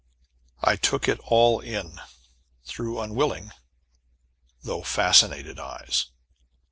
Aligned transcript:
I 0.63 0.77
took 0.77 1.07
it 1.07 1.19
all 1.25 1.59
in, 1.59 2.01
through 2.65 2.99
unwilling, 2.99 3.51
though 4.63 4.81
fascinated 4.81 5.59
eyes. 5.59 6.07